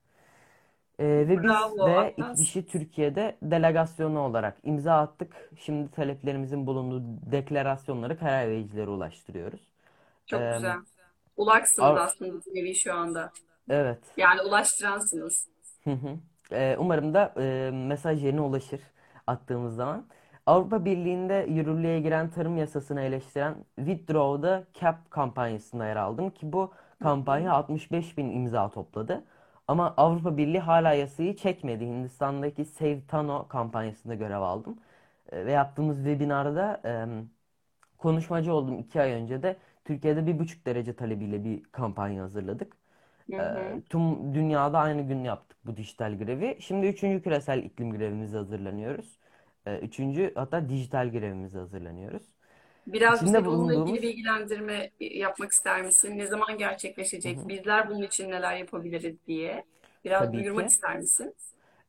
[0.99, 2.37] Ee, ve biz Bravo de Atlas.
[2.37, 5.49] kişi Türkiye'de delegasyonu olarak imza attık.
[5.59, 9.61] Şimdi taleplerimizin bulunduğu deklarasyonları karar vericilere ulaştırıyoruz.
[10.25, 10.77] Çok güzel.
[11.37, 13.31] Ulaksınız Av- aslında bir nevi şu anda.
[13.69, 13.99] evet.
[14.17, 15.47] Yani ulaştıransınız.
[15.83, 16.17] Hı hı.
[16.51, 18.81] Ee, umarım da e, mesaj yerine ulaşır
[19.27, 20.05] attığımız zaman.
[20.47, 26.73] Avrupa Birliği'nde yürürlüğe giren tarım yasasını eleştiren Withdraw the Cap kampanyasında yer aldım ki bu
[26.99, 29.25] kampanya 65 bin imza topladı.
[29.67, 31.85] Ama Avrupa Birliği hala yasayı çekmedi.
[31.85, 34.79] Hindistan'daki Save Tano kampanyasında görev aldım.
[35.31, 36.91] E, ve yaptığımız webinarda e,
[37.97, 42.77] konuşmacı oldum iki ay önce de Türkiye'de bir buçuk derece talebiyle bir kampanya hazırladık.
[43.29, 43.81] Hı Ee, hı.
[43.89, 46.57] tüm dünyada aynı gün yaptık bu dijital grevi.
[46.61, 49.19] Şimdi üçüncü küresel iklim grevimize hazırlanıyoruz.
[49.67, 52.23] Ee, üçüncü hatta dijital grevimize hazırlanıyoruz.
[52.87, 56.17] Biraz İçinde bize bununla ilgili bulunduğumuz bilgilendirme yapmak ister misin?
[56.17, 57.39] Ne zaman gerçekleşecek?
[57.39, 59.65] hı, Bizler bunun için neler yapabiliriz diye.
[60.05, 60.69] Biraz tabii duyurmak ki.
[60.69, 61.35] ister misin?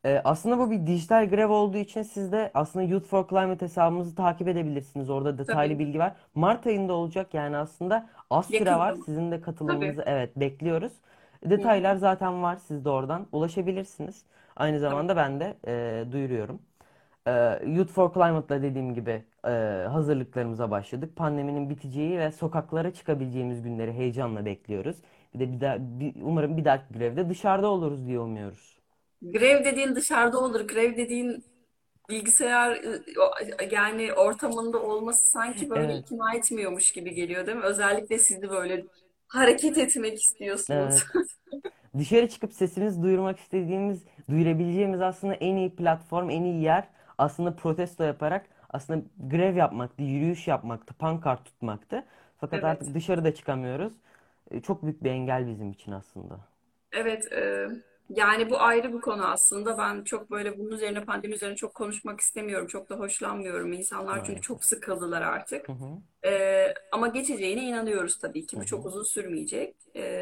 [0.05, 4.14] Ee, aslında bu bir dijital grev olduğu için siz de aslında Youth for Climate hesabımızı
[4.14, 5.11] takip edebilirsiniz.
[5.11, 5.79] Orada detaylı Tabii.
[5.79, 6.17] bilgi var.
[6.35, 8.95] Mart ayında olacak yani aslında az süre var.
[8.95, 9.07] zaman.
[9.07, 9.97] Sizin de Tabii.
[9.97, 10.93] katılımınızı evet bekliyoruz.
[11.57, 11.85] Hı hı.
[11.85, 12.57] Detaylar zaten var.
[12.57, 14.25] Siz de oradan ulaşabilirsiniz.
[14.57, 16.62] Aynı zamanda ben de e, duyuruyorum.
[17.29, 19.51] Ee, Youth for Climate'la dediğim gibi e,
[19.93, 21.17] hazırlıklarımıza başladık.
[21.17, 24.97] Pandeminin biteceği ve sokaklara çıkabileceğimiz günleri heyecanla bekliyoruz.
[25.35, 28.79] Bir de bir daha, bir- umarım bir dahaki grevde dışarıda oluruz diye umuyoruz.
[29.23, 30.61] Grev dediğin dışarıda olur.
[30.61, 31.45] Grev dediğin
[32.11, 32.83] bilgisayar
[33.21, 33.33] o-
[33.73, 37.64] yani ortamında olması sanki böyle Evet, ikna etmiyormuş gibi geliyor değil mi?
[37.64, 38.87] Özellikle sizi böyle
[39.29, 40.95] hareket etmek istiyorsunuz.
[40.95, 41.09] evet.
[41.99, 48.04] Dışarı çıkıp sesimizi duyurmak istediğimiz, duyurabileceğimiz aslında en iyi platform, en iyi yer aslında protesto
[48.04, 52.04] yaparak aslında grev yapmaktı, yürüyüş yapmaktı, pankart tutmaktı.
[52.38, 52.64] Fakat Evet.
[52.64, 53.92] artık dışarıda çıkamıyoruz.
[54.50, 56.40] E, Çok büyük bir engel bizim için aslında.
[56.92, 57.68] Evet, e,
[58.11, 59.78] yani bu ayrı bir konu aslında.
[59.78, 62.66] Ben çok böyle bunun üzerine, pandemi üzerine çok konuşmak istemiyorum.
[62.66, 63.72] Çok da hoşlanmıyorum.
[63.72, 65.66] İnsanlar çünkü çok sıkıldılar artık.
[65.66, 68.57] Hı hı, E, ama geçeceğine inanıyoruz tabii ki.
[68.57, 69.76] hı Bu çok hı, uzun sürmeyecek.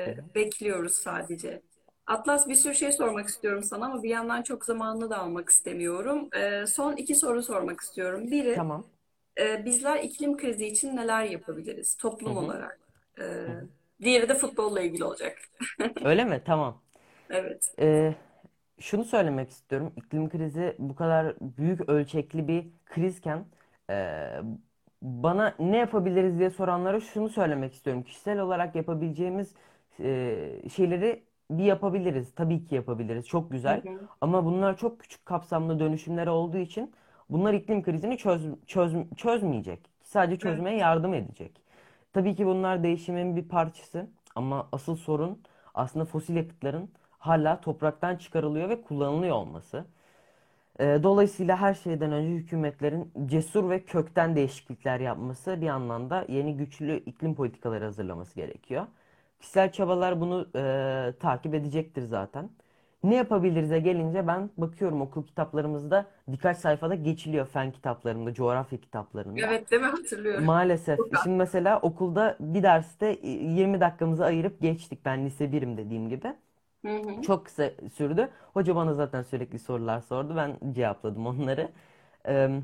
[0.05, 0.25] hı E, hı.
[0.35, 1.63] bekliyoruz sadece.
[2.07, 6.29] Atlas bir sürü şey sormak istiyorum sana ama bir yandan çok zamanını da almak istemiyorum.
[6.37, 8.31] E, son iki soru sormak istiyorum.
[8.31, 8.91] Biri, Tamam.
[9.41, 12.81] e, bizler iklim krizi için neler yapabiliriz Hı toplum hı, olarak?
[13.21, 13.69] E, hı hı.
[14.03, 15.39] diğeri de futbolla ilgili olacak.
[16.05, 16.43] Öyle mi?
[16.47, 16.83] Tamam.
[17.31, 17.77] Evet.
[17.81, 18.15] Ee,
[18.81, 19.93] şunu söylemek istiyorum.
[19.97, 23.47] İklim krizi bu kadar büyük ölçekli bir krizken
[23.91, 24.41] e,
[25.03, 28.03] bana ne yapabiliriz diye soranlara şunu söylemek istiyorum.
[28.03, 29.55] Kişisel olarak yapabileceğimiz
[30.01, 32.35] e, şeyleri bir yapabiliriz.
[32.35, 33.27] Tabii ki yapabiliriz.
[33.27, 33.83] Çok Hı güzel.
[33.85, 34.09] hı.
[34.21, 36.93] Ama bunlar çok küçük kapsamlı dönüşümler olduğu için
[37.31, 39.81] bunlar iklim krizini çöz, çöz, çözmeyecek.
[40.03, 40.67] Sadece Evet.
[40.67, 41.61] çözmeye yardım edecek.
[42.13, 44.07] Tabii ki bunlar değişimin bir parçası.
[44.35, 45.43] Ama asıl sorun
[45.75, 49.85] aslında fosil yakıtların hala topraktan çıkarılıyor ve kullanılıyor olması.
[50.81, 56.97] Ee, dolayısıyla her şeyden önce hükümetlerin cesur ve kökten değişiklikler yapması bir anlamda yeni güçlü
[57.07, 58.87] iklim politikaları hazırlaması gerekiyor.
[59.41, 62.51] Kişisel çabalar bunu e, takip edecektir zaten.
[63.05, 69.47] Ne yapabiliriz'e gelince ben bakıyorum okul kitaplarımızda birkaç sayfada geçiliyor fen kitaplarında, coğrafya kitaplarında.
[69.47, 69.89] Evet değil mi?
[69.89, 70.47] Hatırlıyorum.
[70.47, 71.01] Maalesef.
[71.15, 71.21] Az.
[71.23, 75.05] Şimdi mesela okulda bir derste e, 20 dakikamızı ayırıp geçtik.
[75.05, 76.37] Ben lise birim dediğim gibi.
[76.85, 77.17] Hı hı.
[77.23, 78.29] Çok kısa sürdü.
[78.55, 80.37] Hoca bana zaten sürekli sorular sordu.
[80.37, 81.69] Ben cevapladım onları.
[82.29, 82.63] Eee,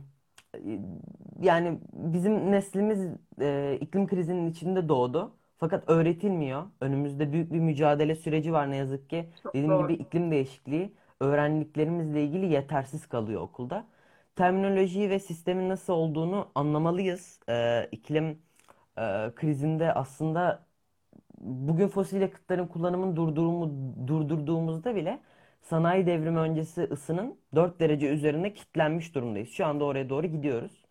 [1.41, 3.09] yani bizim neslimiz
[3.41, 5.33] e, iklim krizinin içinde doğdu.
[5.63, 6.63] Fakat öğretilmiyor.
[6.81, 9.29] Önümüzde büyük bir mücadele süreci var ne yazık ki.
[9.43, 9.93] Çok Dediğim gibi doğru.
[9.93, 13.87] iklim değişikliği öğrendiklerimizle ilgili yetersiz kalıyor okulda.
[14.37, 17.41] Terminolojiyi ve sistemin nasıl olduğunu anlamalıyız.
[17.49, 18.39] Eee iklim
[18.99, 19.03] e,
[19.37, 20.67] krizinde aslında
[21.41, 23.73] bugün fosil yakıtların kullanımını durdurumu,
[24.09, 25.21] durdurduğumuzda bile
[25.63, 29.49] sanayi devrimi öncesi ısının 4 derece üzerine kilitlenmiş durumdayız.
[29.51, 30.85] Şu anda oraya doğru gidiyoruz.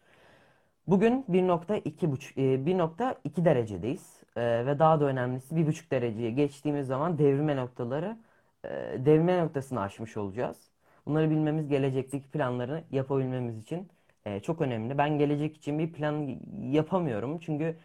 [0.87, 4.20] Bugün 1.2 buçuk- e, 1.2 derecedeyiz.
[4.35, 8.17] E, ve daha da önemlisi 1.5 dereceye geçtiğimiz zaman devrime noktaları
[8.65, 8.69] e,
[9.05, 10.57] devrime noktasını aşmış olacağız.
[11.05, 13.89] Bunları bilmemiz gelecekteki planları yapabilmemiz için
[14.25, 14.97] e, çok önemli.
[14.97, 16.37] Ben gelecek için bir plan
[16.71, 17.75] yapamıyorum çünkü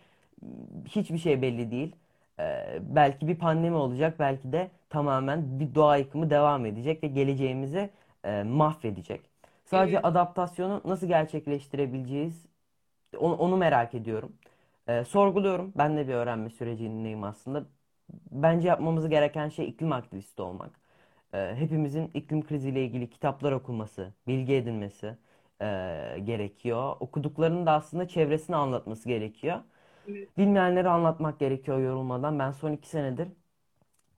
[0.88, 1.96] hiçbir şey belli değil.
[2.40, 7.90] E, belki bir pandemi olacak, belki de tamamen bir doğa yıkımı devam edecek ve geleceğimizi
[8.24, 9.30] e, mahvedecek.
[9.64, 12.46] Sadece adaptasyonu nasıl gerçekleştirebileceğiz
[13.18, 14.32] onu, onu merak ediyorum.
[14.88, 15.72] Ee, sorguluyorum.
[15.78, 17.66] Ben de bir öğrenme sürecindeyim aslında.
[18.30, 20.80] Bence yapmamız gereken şey iklim aktivisti olmak.
[21.34, 25.06] Ee, hepimizin iklim kriziyle ilgili kitaplar okuması, bilgi edinmesi
[25.62, 25.66] e,
[26.24, 26.96] gerekiyor.
[27.00, 29.60] Okuduklarını da aslında çevresine anlatması gerekiyor.
[30.08, 30.28] Evet.
[30.38, 32.38] Bilmeyenleri anlatmak gerekiyor yorulmadan.
[32.38, 33.28] Ben son iki senedir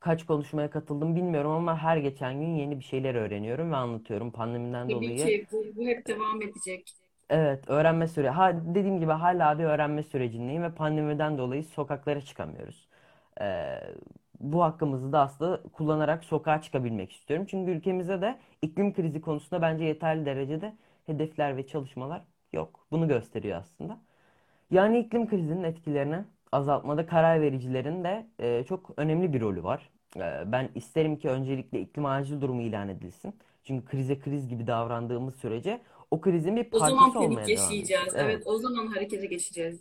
[0.00, 4.32] kaç konuşmaya katıldım bilmiyorum ama her geçen gün yeni bir şeyler öğreniyorum ve anlatıyorum.
[4.32, 6.94] Pandemiden Tabii dolayı ki bu, bu hep devam edecek.
[7.30, 8.30] Evet, öğrenme süre.
[8.30, 12.88] Ha, dediğim gibi hala bir öğrenme sürecindeyim ve pandemiden dolayı sokaklara çıkamıyoruz.
[13.40, 13.80] Ee,
[14.40, 17.46] bu hakkımızı da aslında kullanarak sokağa çıkabilmek istiyorum.
[17.50, 22.86] Çünkü ülkemizde de iklim krizi konusunda bence yeterli derecede hedefler ve çalışmalar yok.
[22.90, 23.98] Bunu gösteriyor aslında.
[24.70, 29.90] Yani iklim krizinin etkilerini azaltmada karar vericilerin de e, çok önemli bir rolü var.
[30.16, 33.34] E, ben isterim ki öncelikle iklim acil durumu ilan edilsin.
[33.64, 37.72] Çünkü krize kriz gibi davrandığımız sürece o krizin bir O zaman parçası panik olmaya devam
[37.72, 37.72] edeceğiz.
[37.72, 38.14] yaşayacağız.
[38.16, 39.80] Evet Evet, o zaman harekete geçeceğiz.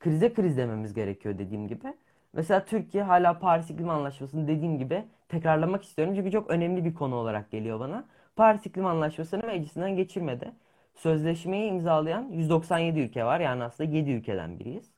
[0.00, 1.94] krize kriz dememiz gerekiyor dediğim gibi.
[2.32, 6.14] Mesela Türkiye hala Paris İklim Anlaşması'nı dediğim gibi tekrarlamak istiyorum.
[6.16, 8.04] Çünkü çok önemli bir konu olarak geliyor bana.
[8.36, 10.52] Paris İklim Anlaşması'nı meclisinden geçirmedi.
[10.94, 13.40] Sözleşmeyi imzalayan 197 ülke var.
[13.40, 14.90] Yani aslında 7 ülkeden biriyiz.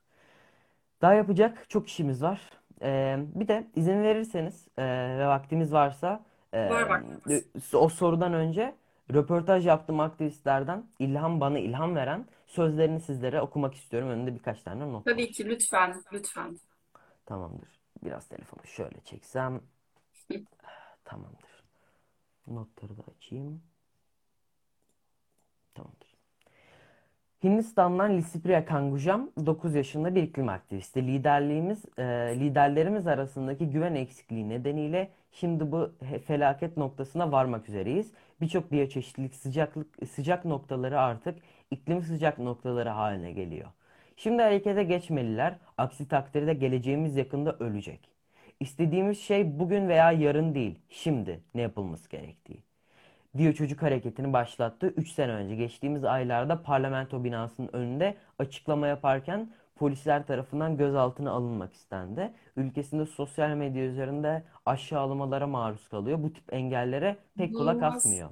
[1.03, 2.41] Daha yapacak çok işimiz var.
[2.83, 4.83] Ee, bir de izin verirseniz e,
[5.19, 6.25] ve vaktimiz varsa
[6.69, 7.45] Var e, vaktimiz.
[7.75, 8.75] o sorudan önce
[9.15, 14.09] röportaj yaptığım aktivistlerden ilham bana ilham veren sözlerini sizlere okumak istiyorum.
[14.09, 15.29] Önünde birkaç tane not Tabii var.
[15.29, 16.57] ki lütfen, lütfen.
[17.27, 17.81] Tamamdır.
[18.05, 19.61] Biraz telefonu şöyle çeksem
[21.05, 21.65] tamamdır.
[22.47, 23.63] Notları da açayım.
[25.75, 26.11] Tamamdır.
[27.45, 31.07] Hindistan'dan Lisipriya Kangujam 9 yaşında bir iklim aktivisti.
[31.07, 32.03] Liderliğimiz, e,
[32.41, 35.93] liderlerimiz arasındaki güven eksikliği nedeniyle şimdi bu
[36.27, 38.13] felaket noktasına varmak üzereyiz.
[38.41, 41.39] Birçok biyoçeşitlilik sıcaklık sıcak noktaları artık
[41.71, 43.69] iklim sıcak noktaları haline geliyor.
[44.17, 45.55] Şimdi harekete geçmeliler.
[45.79, 48.01] Aksi takdirde geleceğimiz yakında ölecek.
[48.61, 52.71] İstediğimiz şey bugün veya yarın değil, şimdi ne yapılması gerektiği
[53.39, 54.95] diyor çocuk hareketini başlattı.
[54.97, 59.51] 3 sene önce geçtiğimiz aylarda parlamento binasının önünde açıklama yaparken
[59.81, 62.33] polisler tarafından gözaltına alınmak istendi.
[62.57, 66.23] Ülkesinde sosyal medya üzerinde aşağılamalara maruz kalıyor.
[66.23, 67.93] Bu tip engellere pek kulak İnanılmaz.
[67.97, 68.31] asmıyor.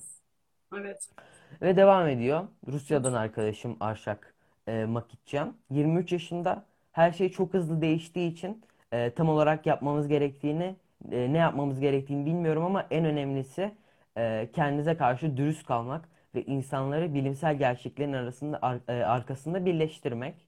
[0.77, 1.11] Evet.
[1.63, 2.49] Ve devam ediyor.
[2.69, 4.35] Rusya'dan arkadaşım Arşak
[4.69, 5.57] e, Makitcan.
[5.71, 10.77] 23 yaşında her şey çok hızlı değiştiği için e, tam olarak yapmamız gerektiğini,
[11.13, 13.75] e, ne yapmamız gerektiğini bilmiyorum ama en önemlisi
[14.17, 20.48] e, kendinize karşı dürüst kalmak ve insanları bilimsel gerçeklerin arasında ar- e, arkasında birleştirmek.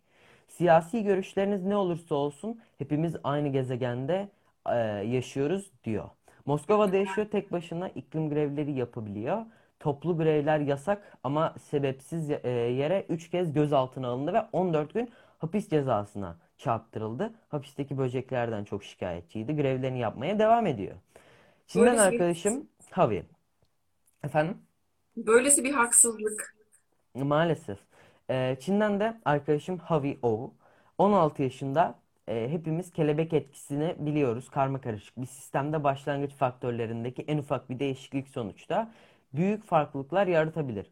[0.51, 4.29] Siyasi görüşleriniz ne olursa olsun hepimiz aynı gezegende
[4.67, 6.09] e, yaşıyoruz diyor.
[6.47, 9.43] Moskova'da yaşıyor tek başına iklim grevleri yapabiliyor.
[9.81, 15.69] Toplu grevler yasak ama sebepsiz e, yere 3 kez gözaltına alındı ve 14 gün hapis
[15.71, 17.35] cezasına çarptırıldı.
[17.49, 19.57] Hapisteki böceklerden çok şikayetçiydi.
[19.57, 20.95] Grevlerini yapmaya devam ediyor.
[21.67, 23.25] Çin'den Böylesi arkadaşım Havi.
[24.25, 24.59] Efendim?
[25.17, 26.55] böylesi bir haksızlık.
[27.15, 27.79] Maalesef.
[28.31, 30.55] Ee, Çin'den de arkadaşım Havi O.
[30.99, 34.51] 16 yaşında e, hepimiz kelebek etkisini biliyoruz.
[34.51, 38.93] Karma karışık bir sistemde başlangıç faktörlerindeki en ufak bir değişiklik sonuçta
[39.35, 40.87] büyük farklılıklar yaratabilir.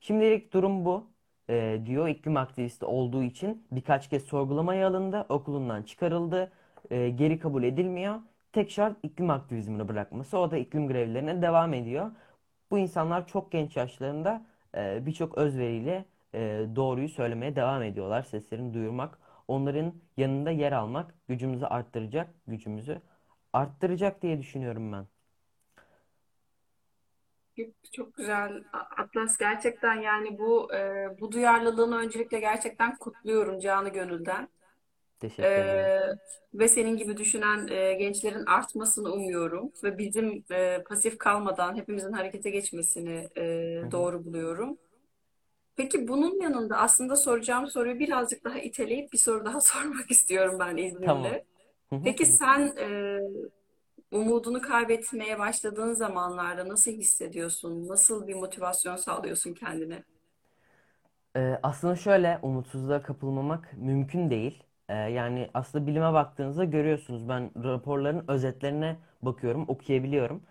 [0.00, 1.10] Şimdilik durum bu
[1.50, 6.52] e, diyor iklim aktivisti olduğu için birkaç kez sorgulamaya alındı, okulundan çıkarıldı,
[6.90, 8.16] geri kabul edilmiyor.
[8.52, 12.10] Tek şart iklim aktivizmini bırakması, o da iklim grevlerine devam ediyor.
[12.70, 16.04] Bu insanlar çok genç yaşlarında birçok özveriyle
[16.34, 18.22] e, doğruyu söylemeye devam ediyorlar.
[18.22, 19.18] Seslerini duyurmak,
[19.48, 23.02] onların yanında yer almak gücümüzü arttıracak, gücümüzü
[23.52, 25.06] arttıracak diye düşünüyorum ben.
[27.92, 28.64] Çok güzel
[28.98, 34.48] Atlas gerçekten yani bu e, bu duyarlılığını öncelikle gerçekten kutluyorum canı gönülden.
[35.42, 35.90] E, Teşekkür ederim.
[36.54, 42.50] ve senin gibi düşünen e, gençlerin artmasını umuyorum ve bizim e, pasif kalmadan hepimizin harekete
[42.50, 43.42] geçmesini e,
[43.80, 43.90] Hı hı.
[43.92, 44.78] doğru buluyorum.
[45.76, 50.76] Peki bunun yanında aslında soracağım soruyu birazcık daha iteleyip bir soru daha sormak istiyorum ben
[51.04, 51.36] Tamam.
[51.36, 51.46] izninle.
[51.92, 53.18] Hı, Peki sen e,
[54.10, 57.88] umudunu kaybetmeye başladığın zamanlarda nasıl hissediyorsun?
[57.88, 60.04] Nasıl bir motivasyon sağlıyorsun kendine?
[61.36, 64.62] Ee, aslında şöyle umutsuzluğa kapılmamak mümkün değil.
[64.88, 67.28] Ee, yani aslında bilime baktığınızda görüyorsunuz.
[67.28, 70.42] Ben raporların özetlerine bakıyorum, okuyabiliyorum.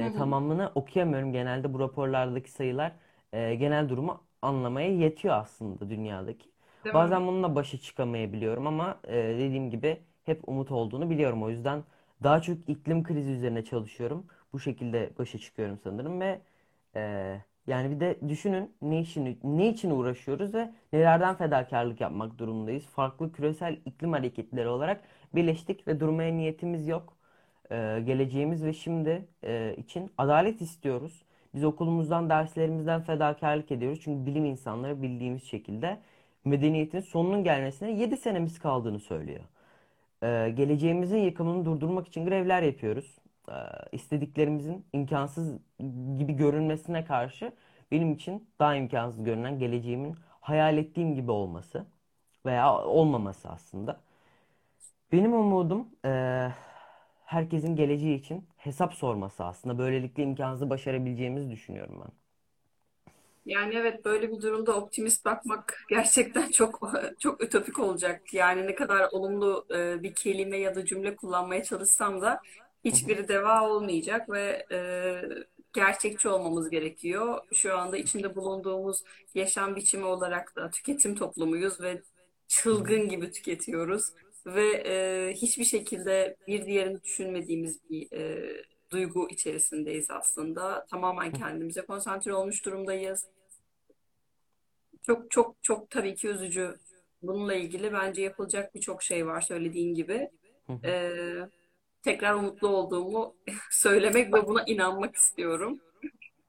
[0.00, 0.16] Hı Ee, hı.
[0.16, 1.32] tamamını okuyamıyorum.
[1.32, 2.92] Genelde bu raporlardaki sayılar
[3.32, 6.48] e, genel durumu anlamaya yetiyor aslında dünyadaki.
[6.84, 6.98] Değil mi?
[6.98, 11.42] Bazen bununla başa çıkamayabiliyorum ama e, dediğim gibi hep umut olduğunu biliyorum.
[11.42, 11.84] O yüzden
[12.22, 14.26] daha çok iklim krizi üzerine çalışıyorum.
[14.52, 16.40] Bu şekilde başa çıkıyorum sanırım ve
[16.96, 17.00] e,
[17.66, 22.84] yani bir de düşünün ne için ne için uğraşıyoruz ve nelerden fedakarlık yapmak durumundayız.
[22.86, 27.16] Farklı küresel iklim hareketleri olarak birleştik ve durmaya niyetimiz yok.
[27.70, 31.22] Ee, geleceğimiz ve şimdi e, için adalet istiyoruz.
[31.54, 34.00] Biz okulumuzdan, derslerimizden fedakarlık ediyoruz.
[34.04, 36.00] Çünkü bilim insanları bildiğimiz şekilde
[36.44, 39.40] medeniyetin sonunun gelmesine 7 senemiz kaldığını söylüyor.
[40.22, 43.18] Ee, geleceğimizin yıkımını durdurmak için grevler yapıyoruz.
[43.48, 43.52] Ee,
[43.92, 45.58] istediklerimizin imkansız
[46.18, 47.52] gibi görünmesine karşı
[47.90, 51.86] benim için daha imkansız görünen geleceğimin hayal ettiğim gibi olması
[52.46, 54.00] veya olmaması aslında.
[55.12, 56.52] Benim umudum eee,
[57.32, 59.78] herkesin geleceği için hesap sorması aslında.
[59.78, 62.12] Böylelikle imkansızı başarabileceğimizi düşünüyorum ben.
[63.46, 68.34] Yani evet böyle bir durumda optimist bakmak gerçekten çok çok ütopik olacak.
[68.34, 72.40] Yani ne kadar olumlu e, bir kelime ya da cümle kullanmaya çalışsam da
[72.84, 74.78] hiçbiri deva olmayacak ve e,
[75.72, 77.40] gerçekçi olmamız gerekiyor.
[77.52, 82.02] Şu anda içinde bulunduğumuz yaşam biçimi olarak da tüketim toplumuyuz ve
[82.48, 84.04] çılgın gibi tüketiyoruz
[84.46, 88.52] ve e, hiçbir şekilde bir diğerini düşünmediğimiz bir e,
[88.90, 90.86] duygu içerisindeyiz aslında.
[90.90, 93.26] Tamamen kendimize konsantre olmuş durumdayız.
[95.02, 96.78] Çok çok çok tabii ki üzücü.
[97.22, 100.30] Bununla ilgili bence yapılacak birçok şey var söylediğin gibi.
[100.84, 101.38] Ee,
[102.02, 103.34] tekrar umutlu olduğumu
[103.70, 105.80] söylemek ve buna inanmak istiyorum.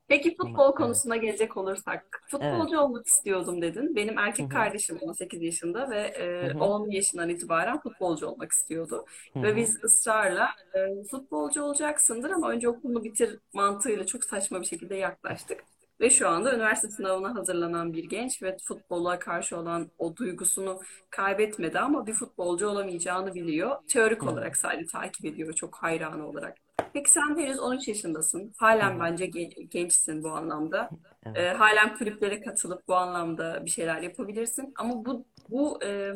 [0.08, 0.76] Peki futbol evet.
[0.76, 2.68] konusuna gelecek olursak, Evet.
[2.68, 3.96] futbolcu olmak istiyordum dedin.
[3.96, 6.00] Benim Hı erkek hı, kardeşim 18 yaşında ve
[6.42, 9.06] hı e, hı, 10 yaşından itibaren futbolcu olmak istiyordu.
[9.34, 14.62] hı Ve hı, biz ısrarla e, futbolcu olacaksındır ama önce okulunu bitir mantığıyla çok saçma
[14.62, 15.64] bir şekilde yaklaştık.
[16.02, 21.80] Ve şu anda üniversite sınavına hazırlanan bir genç ve futbola karşı olan o duygusunu kaybetmedi
[21.80, 23.76] ama bir futbolcu olamayacağını biliyor.
[23.88, 26.58] Teorik hı, olarak sadece takip ediyor çok hayranı olarak.
[26.94, 28.54] Peki sen henüz 13 yaşındasın.
[28.58, 29.00] Halen hı.
[29.00, 30.94] bence gen- gençsin bu anlamda.
[31.36, 31.50] Ee, Evet.
[31.50, 34.74] halen kulüplere katılıp bu anlamda bir şeyler yapabilirsin.
[34.78, 36.14] Ama bu bu e,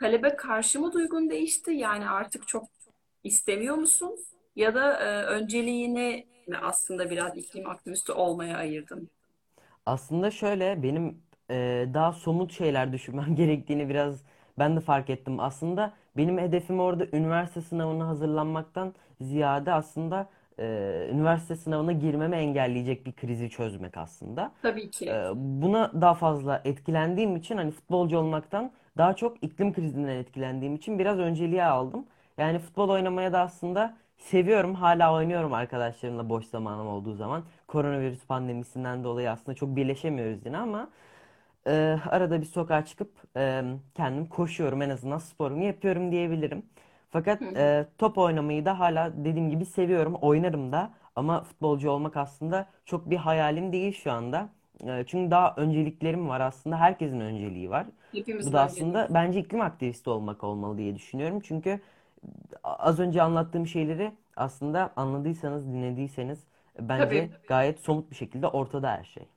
[0.00, 1.70] talebe karşı mı duygun değişti?
[1.72, 2.64] Yani artık çok
[3.24, 4.16] istemiyor musun?
[4.56, 9.10] Ya da e, önceliğini mi aslında biraz iklim aktivisti olmaya ayırdın?
[9.86, 14.22] Aslında şöyle benim e, daha somut şeyler düşünmem gerektiğini biraz
[14.58, 15.40] ben de fark ettim.
[15.40, 20.64] Aslında benim hedefim orada üniversite sınavına hazırlanmaktan ziyade aslında e,
[21.12, 24.52] üniversite sınavına girmemi engelleyecek bir krizi çözmek aslında.
[24.62, 25.10] Tabii ki.
[25.10, 30.98] E, buna daha fazla etkilendiğim için hani futbolcu olmaktan daha çok iklim krizinden etkilendiğim için
[30.98, 32.06] biraz önceliğe aldım.
[32.38, 34.74] Yani futbol oynamaya da aslında seviyorum.
[34.74, 37.42] Hala oynuyorum arkadaşlarımla boş zamanım olduğu zaman.
[37.68, 40.88] Koronavirüs pandemisinden dolayı aslında çok birleşemiyoruz yine ama
[41.66, 43.62] e, arada bir sokağa çıkıp e,
[43.94, 46.62] kendim koşuyorum en azından sporumu yapıyorum diyebilirim.
[47.12, 50.14] Fakat e, top oynamayı da hala dediğim gibi seviyorum.
[50.14, 54.48] Oynarım da ama futbolcu olmak aslında çok bir hayalim değil şu anda.
[54.86, 56.78] E, çünkü daha önceliklerim var aslında.
[56.80, 57.86] Herkesin önceliği var.
[58.12, 58.84] Bu Hepimizin da önceliği.
[58.84, 61.40] aslında bence iklim aktivisti olmak olmalı diye düşünüyorum.
[61.40, 61.80] Çünkü
[62.64, 66.44] az önce anlattığım şeyleri aslında anladıysanız, dinlediyseniz
[66.80, 67.30] bence Tabii.
[67.46, 69.28] gayet somut bir şekilde ortada her şey.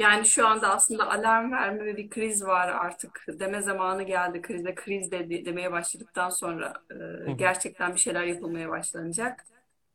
[0.00, 4.42] Yani şu anda aslında alarm verme ve bir kriz var artık deme zamanı geldi.
[4.42, 7.36] Krize kriz de demeye başladıktan sonra Hı e, hı.
[7.36, 9.46] gerçekten bir şeyler yapılmaya başlanacak.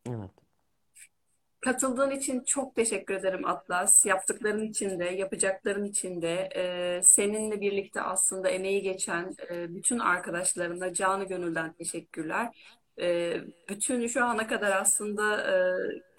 [0.08, 0.30] Evet.
[1.60, 4.06] Katıldığın için çok teşekkür ederim Atlas.
[4.06, 10.92] Yaptıkların için de, yapacakların için de, e, seninle birlikte aslında emeği geçen e, bütün arkadaşlarına
[10.92, 12.56] canı gönülden teşekkürler.
[13.00, 13.36] E,
[13.68, 15.56] bütün şu ana kadar aslında e,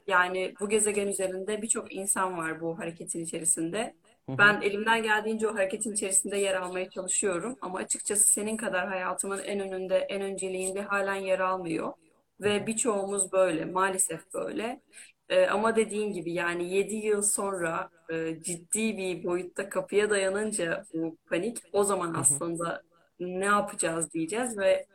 [0.07, 3.95] yani bu gezegen üzerinde birçok insan var bu hareketin içerisinde.
[4.29, 7.57] Ben elimden geldiğince o hareketin içerisinde yer almaya çalışıyorum.
[7.61, 11.93] Ama açıkçası senin kadar hayatımın en önünde, en önceliğinde halen yer almıyor.
[12.41, 14.81] Ve birçoğumuz böyle, maalesef böyle.
[15.29, 21.17] Ee, ama dediğin gibi yani 7 yıl sonra e, ciddi bir boyutta kapıya dayanınca bu
[21.29, 22.81] panik o zaman aslında
[23.19, 24.85] ne yapacağız diyeceğiz ve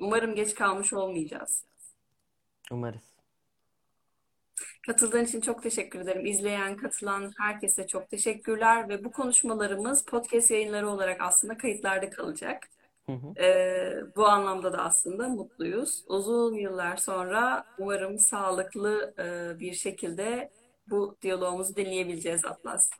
[0.00, 1.64] umarım geç kalmış olmayacağız.
[2.70, 3.09] Umarız.
[4.86, 6.26] Katıldığın için çok teşekkür ederim.
[6.26, 12.68] İzleyen, katılan herkese çok teşekkürler ve bu konuşmalarımız podcast yayınları olarak aslında kayıtlarda kalacak.
[13.06, 13.42] Hı hı.
[13.42, 16.04] Ee, bu anlamda da aslında mutluyuz.
[16.08, 20.50] Uzun yıllar sonra umarım sağlıklı e, bir şekilde
[20.90, 22.90] bu diyalogumuzu dinleyebileceğiz Atlas.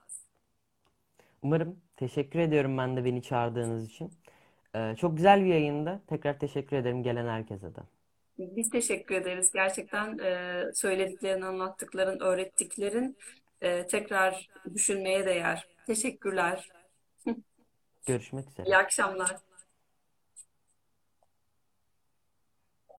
[1.42, 1.80] Umarım.
[1.96, 4.12] Teşekkür ediyorum ben de beni çağırdığınız için.
[4.74, 6.00] Ee, çok güzel bir yayında.
[6.06, 7.80] Tekrar teşekkür ederim gelen herkese de.
[8.40, 9.50] Biz teşekkür ederiz.
[9.52, 13.16] Gerçekten e, söylediklerin, anlattıkların, öğrettiklerin
[13.60, 15.66] e, tekrar düşünmeye değer.
[15.86, 16.68] Teşekkürler.
[18.06, 18.66] Görüşmek üzere.
[18.66, 19.36] İyi akşamlar.